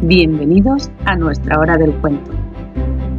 [0.00, 2.30] Bienvenidos a nuestra hora del cuento.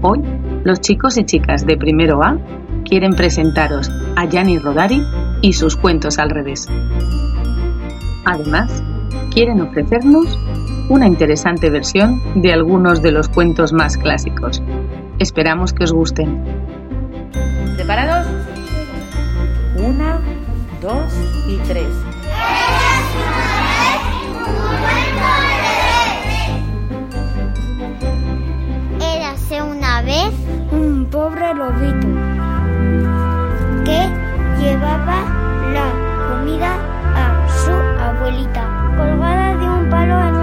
[0.02, 0.22] Hoy,
[0.64, 2.38] los chicos y chicas de primero A
[2.86, 5.04] quieren presentaros a Gianni Rodari
[5.42, 6.70] y sus cuentos al revés.
[8.23, 8.82] Además,
[9.34, 10.39] quieren ofrecernos
[10.88, 14.64] una interesante versión de algunos de los cuentos más clásicos.
[15.20, 16.41] Esperamos que os gusten.
[17.75, 18.25] ¿Preparados?
[19.86, 20.21] Una,
[20.82, 21.14] dos
[21.46, 22.09] y tres.
[31.59, 32.08] Lobito
[33.84, 34.00] que
[34.59, 35.20] llevaba
[35.73, 35.88] la
[36.30, 36.72] comida
[37.16, 38.63] a su abuelita
[38.95, 40.38] colgada de un palo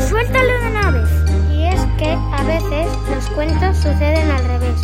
[0.00, 1.10] Suéltalo de una vez.
[1.52, 4.80] Y es que a veces los cuentos suceden al revés.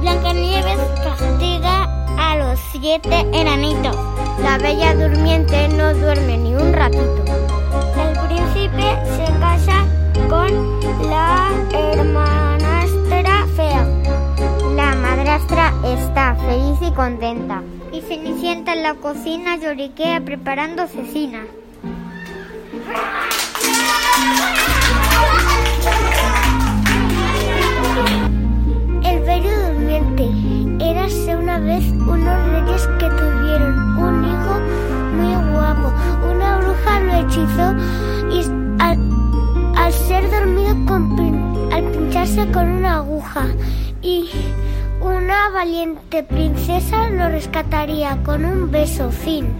[0.00, 1.84] Blancanieves castiga
[2.16, 3.96] a los siete enanitos.
[4.42, 7.22] La bella durmiente no duerme ni un ratito.
[8.00, 9.84] El príncipe se casa
[10.28, 13.86] con la hermanastra fea.
[14.74, 17.62] La madrastra está feliz y contenta.
[17.92, 21.40] Y Cenicienta en la cocina lloriquea preparando cecina.
[29.04, 30.28] El bello durmiente.
[30.84, 34.60] Érase una vez unos reyes que tuvieron un hijo
[35.16, 35.92] muy guapo.
[36.30, 37.74] Una bruja lo hechizó
[38.30, 38.44] y
[38.80, 40.76] al, ser dormido
[41.72, 43.46] al pincharse con una aguja
[44.02, 44.28] y
[45.00, 49.52] una valiente princesa lo rescataría con un beso fin.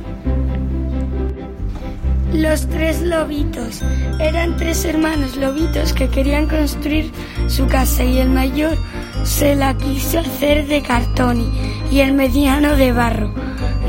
[2.38, 3.82] Los tres lobitos.
[4.20, 7.10] Eran tres hermanos lobitos que querían construir
[7.48, 8.76] su casa y el mayor
[9.24, 11.44] se la quiso hacer de cartón
[11.90, 13.32] y- el mediano de barro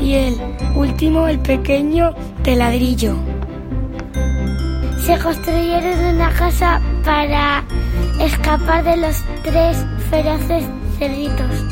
[0.02, 0.36] y el
[0.74, 2.12] último, el pequeño,
[2.42, 3.14] de ladrillo.
[5.06, 7.62] Se construyeron una casa para
[8.20, 9.76] escapar de los tres
[10.10, 10.64] feroces
[10.98, 11.64] cerditos.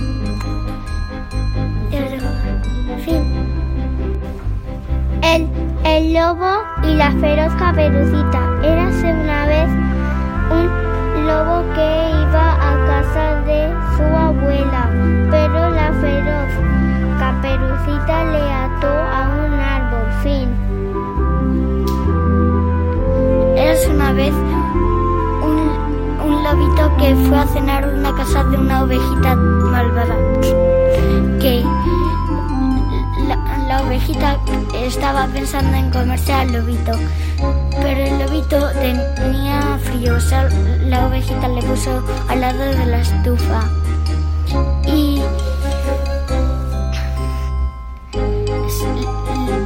[5.22, 5.48] El,
[5.84, 8.40] el lobo y la feroz caperucita.
[8.62, 9.68] Érase una vez
[10.50, 14.90] un lobo que iba a casa de su abuela,
[15.30, 16.50] pero la feroz
[17.18, 20.06] caperucita le ató a un árbol.
[20.22, 20.48] Fin.
[23.56, 24.34] Eras una vez
[25.42, 30.16] un, un lobito que fue a cenar a una casa de una ovejita malvada.
[34.88, 36.92] Estaba pensando en comerse al lobito.
[37.82, 40.48] Pero el lobito tenía frío, o sea,
[40.86, 43.68] la ovejita le puso al lado de la estufa.
[44.86, 45.20] Y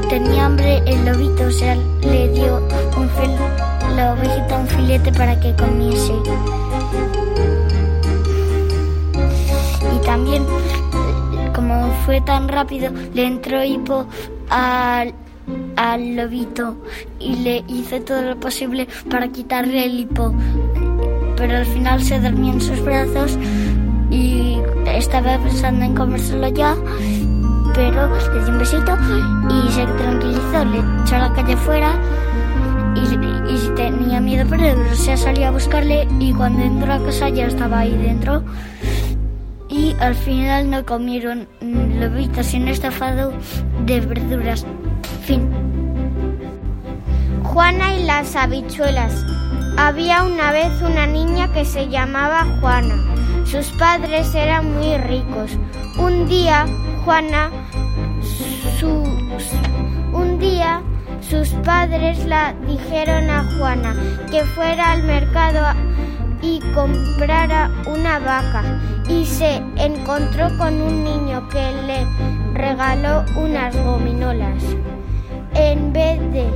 [0.09, 2.56] tenía hambre el lobito, o sea, le dio
[2.97, 3.09] un
[3.97, 6.15] la ovejita un filete para que comiese.
[9.94, 10.44] Y también,
[11.55, 14.06] como fue tan rápido, le entró hipo
[14.53, 15.15] al,
[15.77, 16.77] al lobito
[17.19, 20.35] y le hizo todo lo posible para quitarle el hipo.
[21.37, 23.39] Pero al final se dormía en sus brazos
[24.11, 26.77] y estaba pensando en comérselo ya
[27.75, 28.99] pero le dio un besito
[29.49, 31.95] y se tranquilizó, le echó a la calle fuera
[32.95, 37.47] y, tenía miedo perderlo, o sea, salió a buscarle y cuando entró a casa ya
[37.47, 38.43] estaba ahí dentro
[39.69, 41.49] y al final no comieron
[42.03, 43.33] lobitos estafado
[43.87, 44.67] de verduras.
[45.25, 45.49] Fin.
[47.45, 49.25] Juana y las habichuelas.
[49.77, 52.97] Había una vez una niña que se llamaba Juana.
[53.45, 55.53] Sus padres eran muy ricos.
[55.99, 56.67] Un día,
[57.05, 57.50] Juana,
[58.79, 58.88] su,
[60.12, 60.82] un día
[61.21, 63.94] sus padres la dijeron a Juana
[64.31, 65.76] que fuera al mercado a-
[66.43, 68.62] y comprara una vaca
[69.09, 72.06] y se encontró con un niño que le
[72.53, 74.62] regaló unas gominolas.
[75.55, 76.47] En vez de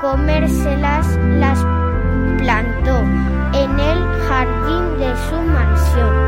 [0.00, 1.06] comérselas,
[1.38, 1.58] las
[2.38, 2.98] plantó
[3.52, 6.23] en el jardín de su mansión.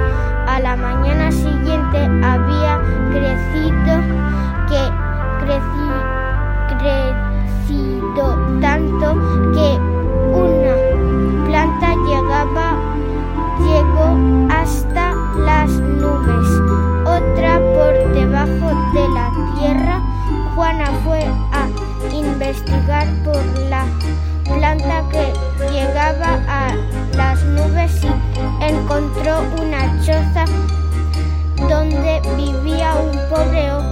[22.49, 23.85] Investigar por la
[24.45, 25.33] planta que
[25.73, 26.75] llegaba a
[27.17, 30.45] las nubes y encontró una choza
[31.69, 33.86] donde vivía un pobre.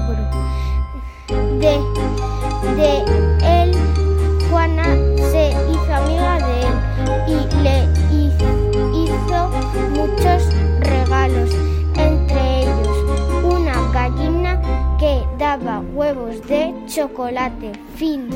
[16.95, 17.73] Chocolate.
[17.97, 18.31] Fin.